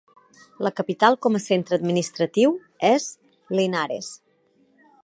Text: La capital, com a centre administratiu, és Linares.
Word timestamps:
La 0.67 0.71
capital, 0.79 1.17
com 1.25 1.37
a 1.39 1.43
centre 1.43 1.79
administratiu, 1.83 2.55
és 2.93 3.07
Linares. 3.61 4.11